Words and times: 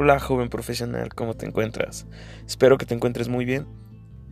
Hola 0.00 0.20
joven 0.20 0.48
profesional, 0.48 1.12
¿cómo 1.14 1.34
te 1.34 1.44
encuentras? 1.44 2.06
Espero 2.46 2.78
que 2.78 2.86
te 2.86 2.94
encuentres 2.94 3.28
muy 3.28 3.44
bien. 3.44 3.66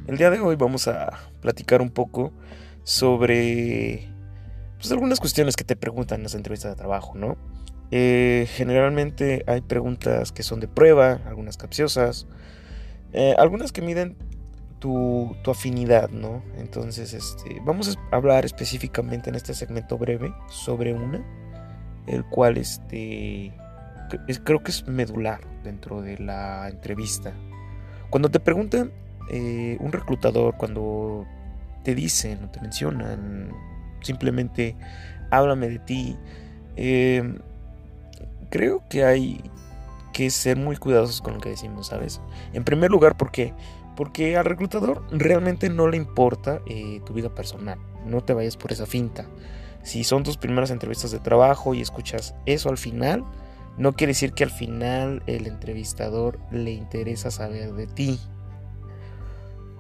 El 0.07 0.17
día 0.17 0.31
de 0.31 0.39
hoy 0.39 0.55
vamos 0.55 0.87
a 0.87 1.11
platicar 1.41 1.83
un 1.83 1.91
poco 1.91 2.33
sobre 2.85 4.09
pues, 4.79 4.93
algunas 4.93 5.19
cuestiones 5.19 5.57
que 5.57 5.65
te 5.65 5.75
preguntan 5.75 6.21
en 6.21 6.23
las 6.23 6.35
entrevistas 6.35 6.71
de 6.71 6.77
trabajo, 6.77 7.15
¿no? 7.17 7.37
Eh, 7.91 8.47
generalmente 8.51 9.43
hay 9.49 9.61
preguntas 9.61 10.31
que 10.31 10.45
son 10.45 10.61
de 10.61 10.69
prueba, 10.69 11.21
algunas 11.27 11.57
capciosas, 11.57 12.29
eh, 13.13 13.35
algunas 13.39 13.73
que 13.73 13.83
miden 13.83 14.17
tu, 14.79 15.37
tu, 15.43 15.51
afinidad, 15.51 16.11
¿no? 16.11 16.45
Entonces, 16.59 17.13
este, 17.13 17.61
vamos 17.65 17.97
a 17.97 18.17
hablar 18.17 18.45
específicamente 18.45 19.31
en 19.31 19.37
este 19.37 19.55
segmento 19.55 19.99
breve 19.99 20.33
sobre 20.49 20.93
una, 20.93 21.25
el 22.07 22.25
cual 22.25 22.57
este, 22.59 23.53
creo 24.45 24.63
que 24.63 24.71
es 24.71 24.87
medular 24.87 25.41
dentro 25.65 26.03
de 26.03 26.19
la 26.19 26.69
entrevista. 26.69 27.33
Cuando 28.11 28.31
te 28.31 28.41
preguntan 28.41 28.93
eh, 29.31 29.77
un 29.81 29.93
reclutador, 29.93 30.57
cuando 30.57 31.27
te 31.83 31.95
dicen 31.95 32.45
o 32.45 32.49
te 32.51 32.61
mencionan, 32.61 33.51
simplemente 34.01 34.77
háblame 35.31 35.69
de 35.69 35.79
ti, 35.81 36.17
eh, 36.77 37.39
creo 38.51 38.83
que 38.89 39.05
hay 39.05 39.41
que 40.13 40.31
ser 40.31 40.57
muy 40.57 40.77
cuidadosos 40.77 41.21
con 41.21 41.35
lo 41.35 41.41
que 41.41 41.51
decimos, 41.51 41.89
¿sabes? 41.89 42.21
En 42.53 42.65
primer 42.65 42.91
lugar, 42.91 43.17
¿por 43.17 43.31
qué? 43.31 43.53
Porque 43.97 44.37
al 44.37 44.45
reclutador 44.45 45.03
realmente 45.11 45.71
no 45.71 45.89
le 45.89 45.97
importa 45.97 46.61
eh, 46.67 47.01
tu 47.05 47.15
vida 47.15 47.35
personal, 47.35 47.79
no 48.05 48.23
te 48.23 48.35
vayas 48.35 48.57
por 48.57 48.73
esa 48.73 48.87
finta. 48.87 49.27
Si 49.83 50.05
son 50.05 50.23
tus 50.23 50.37
primeras 50.37 50.71
entrevistas 50.71 51.13
de 51.13 51.19
trabajo 51.19 51.73
y 51.73 51.81
escuchas 51.81 52.35
eso 52.45 52.69
al 52.69 52.77
final, 52.77 53.25
no 53.79 53.93
quiere 53.93 54.13
decir 54.13 54.33
que 54.33 54.45
al 54.45 54.51
final 54.51 55.23
el 55.27 55.47
entrevistador 55.47 56.39
le 56.51 56.73
interesa 56.73 57.31
saber 57.31 57.73
de 57.75 57.87
ti. 57.87 58.19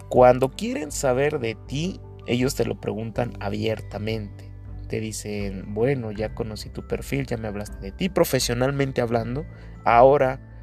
Cuando 0.09 0.51
quieren 0.51 0.93
saber 0.93 1.41
de 1.41 1.55
ti, 1.55 2.01
ellos 2.27 2.55
te 2.55 2.65
lo 2.65 2.81
preguntan 2.81 3.33
abiertamente. 3.41 4.51
Te 4.89 5.01
dicen, 5.01 5.75
bueno, 5.75 6.13
ya 6.13 6.35
conocí 6.35 6.69
tu 6.69 6.87
perfil, 6.87 7.27
ya 7.27 7.37
me 7.37 7.49
hablaste 7.49 7.79
de 7.79 7.91
ti 7.91 8.09
profesionalmente 8.09 9.01
hablando. 9.01 9.45
Ahora, 9.85 10.56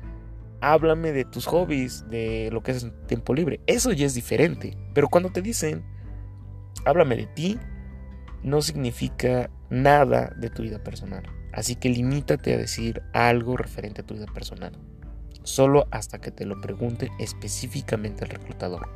háblame 0.64 1.12
de 1.12 1.26
tus 1.26 1.46
hobbies, 1.46 2.10
de 2.10 2.50
lo 2.52 2.64
que 2.64 2.72
haces 2.72 2.86
en 2.86 2.94
tiempo 3.06 3.34
libre. 3.34 3.60
Eso 3.68 3.92
ya 3.92 4.06
es 4.06 4.14
diferente. 4.14 4.78
Pero 4.94 5.10
cuando 5.10 5.30
te 5.30 5.42
dicen, 5.42 5.84
háblame 6.86 7.18
de 7.18 7.26
ti, 7.28 7.60
no 8.44 8.62
significa 8.62 9.50
nada 9.70 10.34
de 10.38 10.50
tu 10.50 10.64
vida 10.64 10.82
personal. 10.82 11.24
Así 11.52 11.76
que 11.76 11.90
limítate 11.90 12.54
a 12.54 12.58
decir 12.58 13.02
algo 13.12 13.58
referente 13.58 14.02
a 14.02 14.06
tu 14.06 14.14
vida 14.14 14.26
personal. 14.34 14.80
Solo 15.44 15.86
hasta 15.92 16.20
que 16.20 16.32
te 16.32 16.46
lo 16.46 16.60
pregunte 16.62 17.12
específicamente 17.20 18.24
el 18.24 18.30
reclutador. 18.30 18.88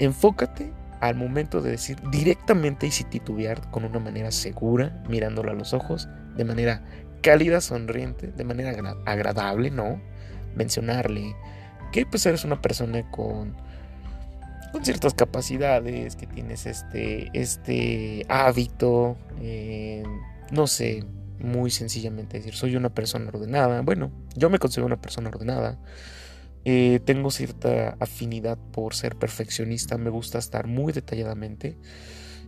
Enfócate 0.00 0.72
al 1.00 1.14
momento 1.14 1.60
de 1.60 1.70
decir 1.70 1.98
directamente 2.10 2.88
y 2.88 2.90
sin 2.90 3.08
titubear 3.08 3.70
con 3.70 3.84
una 3.84 4.00
manera 4.00 4.32
segura, 4.32 5.04
mirándolo 5.08 5.52
a 5.52 5.54
los 5.54 5.72
ojos, 5.72 6.08
de 6.36 6.44
manera 6.44 6.82
cálida, 7.22 7.60
sonriente, 7.60 8.26
de 8.26 8.44
manera 8.44 8.96
agradable, 9.06 9.70
¿no? 9.70 10.00
Mencionarle 10.54 11.34
que 11.92 12.06
pues 12.06 12.24
eres 12.26 12.44
una 12.44 12.60
persona 12.60 13.08
con, 13.10 13.56
con 14.72 14.84
ciertas 14.84 15.14
capacidades, 15.14 16.16
que 16.16 16.26
tienes 16.26 16.66
este, 16.66 17.30
este 17.32 18.24
hábito, 18.28 19.16
eh, 19.40 20.04
no 20.50 20.66
sé, 20.66 21.04
muy 21.38 21.70
sencillamente 21.70 22.38
decir, 22.38 22.54
soy 22.54 22.76
una 22.76 22.90
persona 22.90 23.28
ordenada. 23.28 23.82
Bueno, 23.82 24.10
yo 24.36 24.50
me 24.50 24.58
considero 24.58 24.86
una 24.86 25.00
persona 25.00 25.28
ordenada. 25.30 25.78
Eh, 26.64 27.00
tengo 27.04 27.30
cierta 27.30 27.96
afinidad 28.00 28.58
por 28.72 28.94
ser 28.94 29.16
perfeccionista, 29.16 29.96
me 29.96 30.10
gusta 30.10 30.38
estar 30.38 30.66
muy 30.66 30.92
detalladamente. 30.92 31.78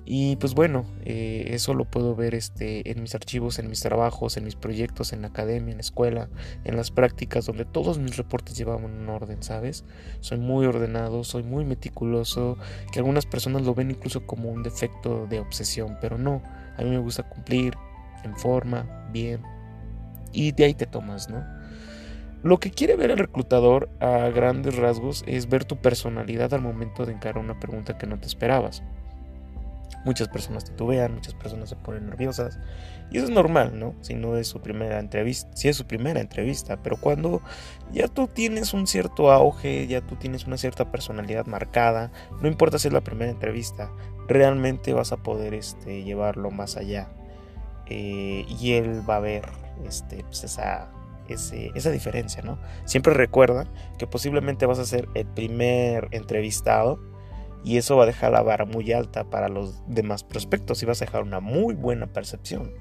Y 0.04 0.36
pues 0.36 0.54
bueno, 0.54 0.84
eh, 1.04 1.46
eso 1.50 1.74
lo 1.74 1.84
puedo 1.84 2.16
ver 2.16 2.34
este, 2.34 2.90
en 2.90 3.02
mis 3.02 3.14
archivos, 3.14 3.58
en 3.58 3.68
mis 3.68 3.80
trabajos, 3.80 4.36
en 4.36 4.44
mis 4.44 4.56
proyectos, 4.56 5.12
en 5.12 5.22
la 5.22 5.28
academia, 5.28 5.70
en 5.70 5.78
la 5.78 5.82
escuela, 5.82 6.28
en 6.64 6.76
las 6.76 6.90
prácticas, 6.90 7.46
donde 7.46 7.64
todos 7.64 7.98
mis 7.98 8.16
reportes 8.16 8.56
llevaban 8.56 8.84
un 8.84 9.08
orden, 9.08 9.42
¿sabes? 9.42 9.84
Soy 10.20 10.38
muy 10.38 10.66
ordenado, 10.66 11.22
soy 11.22 11.44
muy 11.44 11.64
meticuloso, 11.64 12.58
que 12.92 12.98
algunas 12.98 13.26
personas 13.26 13.62
lo 13.62 13.74
ven 13.74 13.92
incluso 13.92 14.26
como 14.26 14.50
un 14.50 14.64
defecto 14.64 15.26
de 15.28 15.38
obsesión, 15.38 15.96
pero 16.00 16.18
no, 16.18 16.42
a 16.76 16.82
mí 16.82 16.90
me 16.90 16.98
gusta 16.98 17.22
cumplir, 17.22 17.74
en 18.24 18.36
forma, 18.36 19.08
bien, 19.12 19.40
y 20.32 20.52
de 20.52 20.64
ahí 20.64 20.74
te 20.74 20.86
tomas, 20.86 21.28
¿no? 21.28 21.44
Lo 22.42 22.58
que 22.58 22.72
quiere 22.72 22.96
ver 22.96 23.12
el 23.12 23.18
reclutador 23.18 23.88
a 24.00 24.28
grandes 24.30 24.74
rasgos 24.74 25.22
es 25.28 25.48
ver 25.48 25.64
tu 25.64 25.76
personalidad 25.76 26.52
al 26.54 26.60
momento 26.60 27.06
de 27.06 27.12
encarar 27.12 27.38
una 27.38 27.60
pregunta 27.60 27.96
que 27.96 28.08
no 28.08 28.18
te 28.18 28.26
esperabas. 28.26 28.82
Muchas 30.04 30.28
personas 30.28 30.64
titubean, 30.64 31.14
muchas 31.14 31.34
personas 31.34 31.68
se 31.68 31.76
ponen 31.76 32.06
nerviosas 32.06 32.58
y 33.10 33.18
eso 33.18 33.26
es 33.26 33.30
normal, 33.30 33.78
¿no? 33.78 33.94
Si 34.00 34.14
no 34.14 34.36
es 34.36 34.48
su 34.48 34.60
primera 34.60 34.98
entrevista, 34.98 35.50
si 35.54 35.68
es 35.68 35.76
su 35.76 35.86
primera 35.86 36.20
entrevista, 36.20 36.82
pero 36.82 36.96
cuando 36.96 37.42
ya 37.92 38.08
tú 38.08 38.26
tienes 38.26 38.72
un 38.72 38.86
cierto 38.86 39.30
auge, 39.30 39.86
ya 39.86 40.00
tú 40.00 40.16
tienes 40.16 40.46
una 40.46 40.56
cierta 40.56 40.90
personalidad 40.90 41.46
marcada, 41.46 42.10
no 42.40 42.48
importa 42.48 42.78
si 42.78 42.88
es 42.88 42.94
la 42.94 43.02
primera 43.02 43.30
entrevista, 43.30 43.90
realmente 44.28 44.94
vas 44.94 45.12
a 45.12 45.18
poder 45.18 45.54
este, 45.54 46.04
llevarlo 46.04 46.50
más 46.50 46.76
allá 46.76 47.08
eh, 47.86 48.46
y 48.48 48.72
él 48.72 49.08
va 49.08 49.16
a 49.16 49.20
ver 49.20 49.44
este, 49.86 50.24
pues 50.24 50.44
esa, 50.44 50.90
esa 51.28 51.90
diferencia, 51.90 52.42
¿no? 52.42 52.58
Siempre 52.86 53.12
recuerda 53.12 53.66
que 53.98 54.06
posiblemente 54.06 54.64
vas 54.66 54.78
a 54.78 54.86
ser 54.86 55.08
el 55.14 55.26
primer 55.26 56.08
entrevistado 56.12 57.11
y 57.64 57.76
eso 57.76 57.96
va 57.96 58.04
a 58.04 58.06
dejar 58.06 58.32
la 58.32 58.42
vara 58.42 58.64
muy 58.64 58.92
alta 58.92 59.24
para 59.24 59.48
los 59.48 59.82
demás 59.86 60.24
prospectos 60.24 60.82
y 60.82 60.86
vas 60.86 61.00
a 61.00 61.04
dejar 61.04 61.22
una 61.22 61.40
muy 61.40 61.74
buena 61.74 62.06
percepción. 62.06 62.72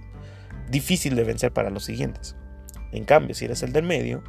Difícil 0.70 1.16
de 1.16 1.24
vencer 1.24 1.52
para 1.52 1.70
los 1.70 1.86
siguientes. 1.86 2.36
En 2.92 3.06
cambio, 3.06 3.36
si 3.36 3.46
eres 3.46 3.64
el 3.64 3.74
del 3.74 3.84
medio, 3.84 4.24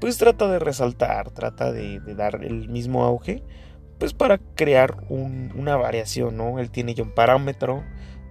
pues 0.00 0.18
trata 0.18 0.48
de 0.48 0.58
resaltar, 0.58 1.30
trata 1.30 1.72
de, 1.72 2.00
dar 2.14 2.44
el 2.44 2.68
mismo 2.68 3.04
auge, 3.04 3.42
pues 3.98 4.12
para 4.12 4.38
crear 4.38 4.96
una 5.08 5.76
variación, 5.76 6.36
¿no? 6.36 6.58
Él 6.58 6.70
tiene 6.70 6.94
ya 6.94 7.02
un 7.02 7.14
parámetro 7.14 7.82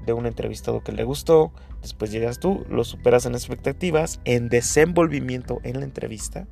de 0.05 0.13
un 0.13 0.27
entrevistado 0.27 0.83
que 0.83 0.91
le 0.91 1.03
gustó, 1.03 1.51
después 1.81 2.11
llegas 2.11 2.39
tú, 2.39 2.65
lo 2.69 2.83
superas 2.83 3.25
en 3.25 3.33
expectativas, 3.33 4.21
en 4.25 4.49
desenvolvimiento 4.49 5.59
en 5.63 5.79
la 5.79 5.85
entrevista 5.85 6.47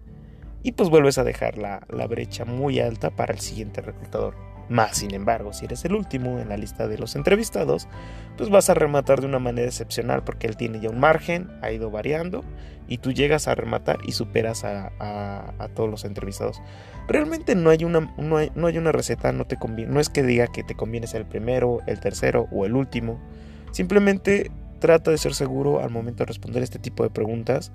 y 0.64 0.72
pues 0.72 0.90
vuelves 0.90 1.18
a 1.18 1.24
dejar 1.24 1.58
la, 1.58 1.86
la 1.90 2.08
brecha 2.08 2.46
muy 2.46 2.80
alta 2.80 3.12
para 3.12 3.34
el 3.34 3.40
siguiente 3.40 3.82
reclutador. 3.82 4.53
Más 4.74 4.98
sin 4.98 5.14
embargo, 5.14 5.54
si 5.54 5.66
eres 5.66 5.86
el 5.86 5.94
último 5.94 6.40
en 6.40 6.50
la 6.50 6.58
lista 6.58 6.88
de 6.88 6.98
los 6.98 7.16
entrevistados, 7.16 7.88
pues 8.38 8.50
vas 8.50 8.72
a 8.72 8.74
rematar 8.74 9.22
de 9.22 9.28
una 9.28 9.38
manera 9.38 9.68
excepcional 9.68 10.24
porque 10.24 10.48
él 10.48 10.58
tiene 10.58 10.80
ya 10.80 10.90
un 10.90 11.00
margen, 11.00 11.52
ha 11.62 11.72
ido 11.72 11.92
variando 11.92 12.44
y 12.88 12.98
tú 12.98 13.12
llegas 13.12 13.48
a 13.48 13.54
rematar 13.54 14.00
y 14.04 14.14
superas 14.14 14.64
a, 14.64 14.90
todos 15.76 15.92
los 15.92 16.06
entrevistados. 16.06 16.60
Realmente 17.08 17.54
no 17.54 17.70
hay 17.70 17.84
una, 17.84 18.12
no 18.18 18.38
hay, 18.38 18.52
no 18.56 18.66
hay 18.66 18.80
una 18.80 18.92
receta, 18.92 19.32
no, 19.32 19.46
te 19.46 19.58
conviene, 19.58 19.94
no 19.94 20.00
es 20.00 20.10
que 20.10 20.24
diga 20.24 20.48
que 20.48 20.64
te 20.64 20.74
conviene 20.74 21.06
ser 21.06 21.22
el 21.22 21.28
primero, 21.28 21.82
el 21.86 22.00
tercero 22.00 22.48
o 22.52 22.66
el 22.66 22.74
último. 22.76 23.20
Simplemente 23.70 24.50
trata 24.80 25.12
de 25.12 25.20
ser 25.20 25.36
seguro 25.36 25.84
al 25.84 25.92
momento 25.92 26.24
de 26.24 26.30
responder 26.30 26.64
este 26.64 26.80
tipo 26.80 27.04
de 27.04 27.12
preguntas 27.12 27.72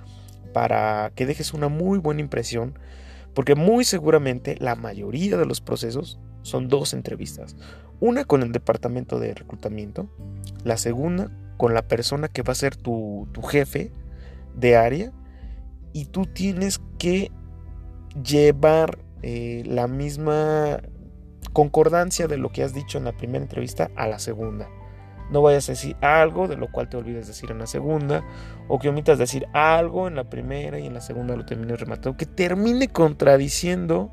para 0.52 1.12
que 1.14 1.26
dejes 1.26 1.54
una 1.54 1.68
muy 1.68 2.00
buena 2.00 2.22
impresión, 2.22 2.76
porque 3.34 3.54
muy 3.54 3.84
seguramente 3.84 4.56
la 4.58 4.74
mayoría 4.74 5.36
de 5.36 5.46
los 5.46 5.60
procesos 5.60 6.18
son 6.48 6.68
dos 6.68 6.94
entrevistas. 6.94 7.56
Una 8.00 8.24
con 8.24 8.42
el 8.42 8.52
departamento 8.52 9.18
de 9.18 9.34
reclutamiento, 9.34 10.08
la 10.64 10.76
segunda 10.76 11.30
con 11.56 11.74
la 11.74 11.82
persona 11.82 12.28
que 12.28 12.42
va 12.42 12.52
a 12.52 12.56
ser 12.56 12.76
tu, 12.76 13.26
jefe 13.48 13.90
de 14.54 14.76
área 14.76 15.12
y 15.92 16.06
tú 16.06 16.24
tienes 16.24 16.80
que 16.98 17.30
llevar 18.22 18.98
eh, 19.22 19.64
la 19.66 19.88
misma 19.88 20.80
concordancia 21.52 22.28
de 22.28 22.38
lo 22.38 22.50
que 22.50 22.62
has 22.62 22.72
dicho 22.72 22.98
en 22.98 23.04
la 23.04 23.12
primera 23.12 23.42
entrevista 23.42 23.90
a 23.96 24.06
la 24.06 24.18
segunda. 24.18 24.68
No 25.30 25.42
vayas 25.42 25.68
a 25.68 25.72
decir 25.72 25.96
algo 26.00 26.48
de 26.48 26.56
lo 26.56 26.70
cual 26.70 26.88
te 26.88 26.96
olvides 26.96 27.26
decir 27.26 27.50
en 27.50 27.58
la 27.58 27.66
segunda, 27.66 28.24
o 28.68 28.78
que 28.78 28.88
omitas 28.88 29.18
decir 29.18 29.46
algo 29.52 30.08
en 30.08 30.14
la 30.14 30.30
primera 30.30 30.78
y 30.78 30.86
en 30.86 30.94
la 30.94 31.00
segunda 31.00 31.36
lo 31.36 31.44
termines 31.44 31.80
rematando, 31.80 32.16
que 32.16 32.26
termine 32.26 32.88
contradiciendo 32.88 34.10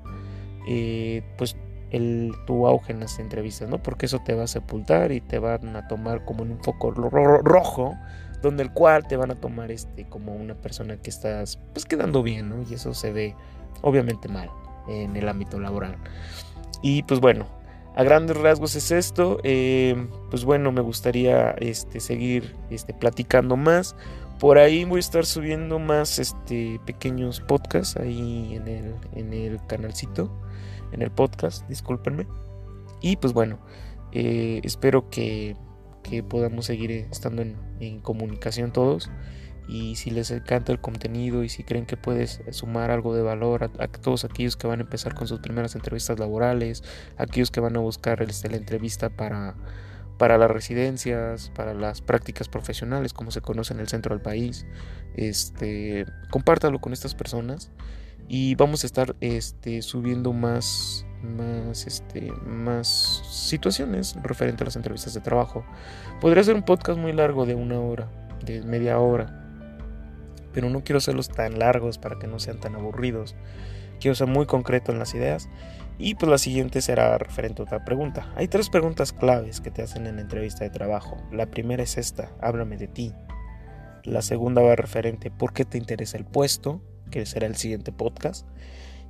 eh, 0.68 1.24
pues 1.38 1.56
el, 1.96 2.34
tu 2.46 2.68
auge 2.68 2.94
en 2.94 3.00
las 3.00 3.20
entrevistas, 3.20 3.70
¿no? 3.70 3.82
Porque 3.82 4.06
eso 4.06 4.20
te 4.20 4.34
va 4.34 4.44
a 4.44 4.48
sepultar 4.48 5.12
y 5.12 5.22
te 5.22 5.40
van 5.40 5.76
a 5.76 5.88
tomar 5.88 6.26
como 6.26 6.44
en 6.44 6.52
un 6.52 6.64
foco 6.64 6.92
rojo, 6.92 7.96
donde 8.42 8.64
el 8.64 8.72
cual 8.72 9.08
te 9.08 9.18
van 9.18 9.32
a 9.32 9.36
tomar 9.36 9.72
este 9.72 10.06
como 10.06 10.36
una 10.36 10.56
persona 10.56 10.98
que 10.98 11.10
estás 11.10 11.60
pues 11.74 11.86
quedando 11.86 12.24
bien, 12.24 12.50
¿no? 12.50 12.64
Y 12.70 12.74
eso 12.74 12.94
se 12.94 13.12
ve 13.12 13.36
obviamente 13.82 14.28
mal 14.28 14.50
en 14.88 15.16
el 15.16 15.28
ámbito 15.28 15.60
laboral. 15.60 15.98
Y 16.82 17.04
pues 17.04 17.20
bueno, 17.20 17.48
a 17.96 18.04
grandes 18.04 18.38
rasgos 18.38 18.76
es 18.76 18.92
esto. 18.92 19.40
Eh, 19.44 20.08
pues 20.30 20.44
bueno, 20.44 20.72
me 20.72 20.82
gustaría 20.82 21.52
este, 21.52 22.00
seguir 22.00 22.56
este, 22.70 22.94
platicando 22.94 23.56
más. 23.56 23.96
Por 24.40 24.58
ahí 24.58 24.84
voy 24.84 24.98
a 24.98 25.00
estar 25.00 25.26
subiendo 25.26 25.80
más 25.80 26.20
este, 26.20 26.80
pequeños 26.86 27.40
podcasts 27.40 27.96
ahí 27.96 28.56
en 28.56 28.68
el, 28.68 28.96
en 29.16 29.34
el 29.34 29.66
canalcito, 29.66 30.30
en 30.96 31.02
el 31.02 31.12
podcast, 31.12 31.68
discúlpenme. 31.68 32.26
Y 33.02 33.18
pues 33.18 33.34
bueno, 33.34 33.60
eh, 34.12 34.62
espero 34.64 35.10
que, 35.10 35.56
que, 36.04 36.24
podamos 36.24 36.66
seguir 36.66 36.92
estando 36.92 37.42
en, 37.42 37.56
en, 37.80 38.00
comunicación 38.00 38.72
todos. 38.72 39.12
Y 39.68 39.96
si 39.96 40.12
les 40.12 40.32
encanta 40.32 40.72
el 40.72 40.80
contenido 40.80 41.44
y 41.44 41.50
si 41.50 41.64
creen 41.64 41.86
que 41.86 41.98
puedes 41.98 42.42
sumar 42.52 42.92
algo 42.92 43.16
de 43.16 43.24
valor 43.24 43.64
a, 43.64 43.88
todos 43.88 44.24
aquellos 44.24 44.58
que 44.58 44.68
van 44.68 44.80
a 44.80 44.84
empezar 44.84 45.16
con 45.16 45.28
sus 45.28 45.40
primeras 45.40 45.76
entrevistas 45.76 46.20
laborales, 46.20 46.84
aquellos 47.18 47.52
que 47.52 47.60
van 47.60 47.76
a 47.76 47.80
buscar 47.80 48.22
este, 48.22 48.50
la 48.50 48.58
entrevista 48.58 49.10
para 49.10 49.56
para 50.18 50.38
las 50.38 50.50
residencias, 50.50 51.52
para 51.56 51.74
las 51.74 52.02
prácticas 52.02 52.48
profesionales, 52.48 53.12
como 53.12 53.32
se 53.32 53.42
conoce 53.42 53.74
en 53.74 53.82
el 53.82 53.90
centro 53.90 54.16
del 54.16 54.22
país. 54.22 54.66
Este, 55.16 56.06
compártalo 56.32 56.80
con 56.80 56.94
estas 56.94 57.16
personas 57.16 57.70
y 58.28 58.56
vamos 58.56 58.84
a 58.84 58.88
estar 58.88 59.16
este, 59.22 59.82
subiendo 59.82 60.34
más, 60.34 61.06
más, 61.22 61.86
este, 61.86 62.32
más 62.46 63.22
situaciones 63.30 64.16
referente 64.24 64.64
a 64.64 64.66
las 64.66 64.76
entrevistas 64.76 65.14
de 65.14 65.22
trabajo. 65.22 65.64
Podría 66.22 66.44
ser 66.44 66.56
un 66.56 66.64
podcast 66.64 67.00
muy 67.00 67.14
largo 67.14 67.46
de 67.46 67.56
una 67.56 67.80
hora, 67.80 68.10
de 68.44 68.62
media 68.64 69.00
hora, 69.00 69.42
pero 70.54 70.70
no 70.70 70.84
quiero 70.84 70.98
hacerlos 70.98 71.30
tan 71.30 71.60
largos 71.60 71.98
para 71.98 72.18
que 72.18 72.28
no 72.28 72.40
sean 72.40 72.60
tan 72.60 72.76
aburridos. 72.76 73.36
Quiero 74.00 74.16
ser 74.16 74.28
muy 74.28 74.46
concreto 74.46 74.92
en 74.92 75.00
las 75.00 75.14
ideas 75.14 75.48
y 75.98 76.16
pues 76.16 76.30
la 76.30 76.38
siguiente 76.38 76.82
será 76.82 77.18
referente 77.18 77.62
a 77.62 77.66
otra 77.66 77.86
pregunta. 77.86 78.32
Hay 78.36 78.48
tres 78.48 78.70
preguntas 78.70 79.14
claves 79.14 79.62
que 79.62 79.72
te 79.72 79.82
hacen 79.82 80.08
en 80.08 80.16
la 80.16 80.22
entrevista 80.22 80.64
de 80.64 80.70
trabajo. 80.70 81.18
La 81.32 81.46
primera 81.46 81.84
es 81.84 81.98
esta, 81.98 82.32
háblame 82.42 82.78
de 82.78 82.88
ti. 82.88 83.14
La 84.04 84.22
segunda 84.22 84.62
va 84.62 84.76
referente, 84.76 85.32
¿por 85.32 85.54
qué 85.54 85.66
te 85.66 85.78
interesa 85.78 86.18
el 86.18 86.26
puesto? 86.26 86.82
Que 87.12 87.26
será 87.26 87.48
el 87.48 87.56
siguiente 87.56 87.92
podcast. 87.92 88.46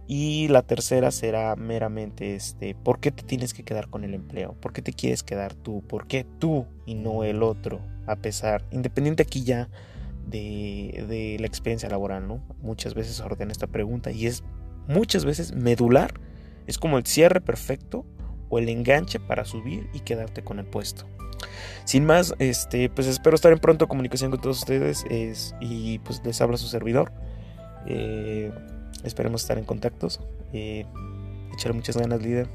Y 0.08 0.48
la 0.50 0.62
tercera 0.62 1.10
será 1.10 1.56
meramente 1.56 2.36
este, 2.36 2.76
¿por 2.76 3.00
qué 3.00 3.12
te 3.12 3.24
tienes 3.24 3.54
que 3.54 3.64
quedar 3.64 3.90
con 3.90 4.04
el 4.04 4.14
empleo? 4.14 4.54
¿Por 4.60 4.72
qué 4.72 4.84
te 4.84 4.94
quieres 4.94 5.24
quedar 5.24 5.56
tú? 5.56 5.82
¿Por 5.88 6.06
qué 6.06 6.26
tú 6.40 6.68
y 6.86 6.94
no 6.94 7.24
el 7.24 7.42
otro? 7.42 7.82
A 8.06 8.16
pesar, 8.16 8.64
independiente 8.72 9.24
aquí 9.24 9.44
ya 9.44 9.68
de, 10.28 11.06
de 11.10 11.38
la 11.40 11.48
experiencia 11.48 11.90
laboral, 11.90 12.28
¿no? 12.28 12.44
Muchas 12.62 12.94
veces 12.94 13.20
ordena 13.20 13.52
esta 13.52 13.66
pregunta 13.66 14.12
y 14.12 14.28
es 14.28 14.44
muchas 14.88 15.26
veces 15.26 15.54
medular 15.54 16.14
es 16.68 16.78
como 16.78 16.98
el 16.98 17.06
cierre 17.06 17.42
perfecto 17.42 18.06
o 18.50 18.60
el 18.60 18.70
enganche 18.70 19.20
para 19.20 19.46
subir 19.46 19.90
y 19.94 20.02
quedarte 20.02 20.44
con 20.44 20.60
el 20.60 20.66
puesto. 20.66 21.06
Sin 21.86 22.06
más, 22.06 22.34
este, 22.40 22.90
pues 22.90 23.08
espero 23.08 23.36
estar 23.36 23.52
en 23.52 23.60
pronto 23.60 23.88
comunicación 23.88 24.32
con 24.32 24.42
todos 24.42 24.60
ustedes 24.60 25.06
y 25.60 26.00
pues 26.00 26.22
les 26.24 26.42
habla 26.42 26.58
su 26.58 26.68
servidor. 26.68 27.12
Eh, 27.88 28.52
esperemos 29.04 29.42
estar 29.42 29.58
en 29.58 29.66
contactos. 29.66 30.20
Eh, 30.54 30.86
echarle 31.54 31.76
muchas 31.76 31.98
ganas, 31.98 32.22
líder. 32.22 32.48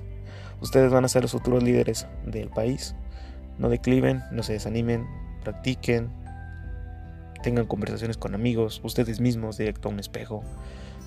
Ustedes 0.60 0.92
van 0.92 1.04
a 1.04 1.08
ser 1.08 1.22
los 1.22 1.32
futuros 1.32 1.62
líderes 1.62 2.06
del 2.26 2.48
país. 2.48 2.94
No 3.58 3.68
decliven, 3.68 4.22
no 4.32 4.42
se 4.42 4.54
desanimen, 4.54 5.06
practiquen, 5.42 6.10
tengan 7.42 7.66
conversaciones 7.66 8.16
con 8.16 8.34
amigos, 8.34 8.80
ustedes 8.84 9.20
mismos, 9.20 9.56
directo 9.56 9.88
a 9.88 9.92
un 9.92 10.00
espejo. 10.00 10.42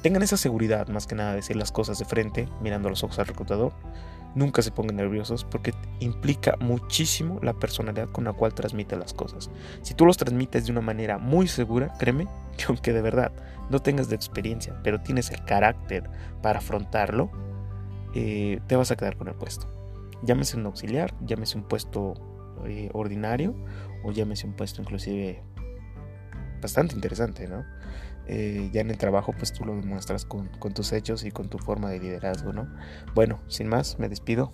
Tengan 0.03 0.21
esa 0.21 0.35
seguridad 0.35 0.89
más 0.89 1.07
que 1.07 1.15
nada 1.15 1.29
de 1.29 1.37
decir 1.37 1.55
las 1.55 1.71
cosas 1.71 1.97
de 1.97 2.03
frente, 2.03 2.49
mirando 2.61 2.89
los 2.89 3.05
ojos 3.05 3.19
al 3.19 3.25
reclutador. 3.25 3.71
Nunca 4.35 4.61
se 4.61 4.71
pongan 4.71 4.97
nerviosos 4.97 5.45
porque 5.45 5.73
implica 6.01 6.57
muchísimo 6.59 7.39
la 7.41 7.53
personalidad 7.53 8.09
con 8.09 8.25
la 8.25 8.33
cual 8.33 8.53
transmite 8.53 8.97
las 8.97 9.13
cosas. 9.13 9.49
Si 9.81 9.93
tú 9.93 10.05
los 10.05 10.17
transmites 10.17 10.65
de 10.65 10.73
una 10.73 10.81
manera 10.81 11.19
muy 11.19 11.47
segura, 11.47 11.93
créeme 11.99 12.27
que 12.57 12.65
aunque 12.67 12.91
de 12.91 13.01
verdad 13.01 13.31
no 13.69 13.79
tengas 13.79 14.09
de 14.09 14.17
experiencia, 14.17 14.77
pero 14.83 14.99
tienes 14.99 15.31
el 15.31 15.41
carácter 15.45 16.09
para 16.41 16.59
afrontarlo, 16.59 17.31
eh, 18.13 18.59
te 18.67 18.75
vas 18.75 18.91
a 18.91 18.97
quedar 18.97 19.15
con 19.15 19.29
el 19.29 19.35
puesto. 19.35 19.69
Llámese 20.21 20.57
un 20.57 20.65
auxiliar, 20.65 21.13
llámese 21.21 21.57
un 21.57 21.63
puesto 21.63 22.15
eh, 22.65 22.89
ordinario 22.91 23.55
o 24.03 24.11
llámese 24.11 24.47
un 24.47 24.53
puesto 24.53 24.81
inclusive 24.81 25.41
bastante 26.61 26.93
interesante, 26.93 27.47
¿no? 27.47 27.63
Eh, 28.27 28.69
ya 28.71 28.81
en 28.81 28.89
el 28.89 28.97
trabajo 28.97 29.33
pues 29.37 29.51
tú 29.51 29.65
lo 29.65 29.75
demuestras 29.75 30.25
con, 30.25 30.47
con 30.59 30.73
tus 30.73 30.93
hechos 30.93 31.25
y 31.25 31.31
con 31.31 31.49
tu 31.49 31.57
forma 31.57 31.89
de 31.89 31.99
liderazgo, 31.99 32.53
¿no? 32.53 32.67
Bueno, 33.13 33.39
sin 33.47 33.67
más, 33.67 33.99
me 33.99 34.09
despido. 34.09 34.51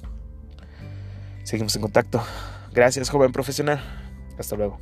Seguimos 1.43 1.75
en 1.75 1.81
contacto. 1.81 2.21
Gracias, 2.73 3.09
joven 3.09 3.31
profesional. 3.31 3.81
Hasta 4.37 4.55
luego. 4.55 4.79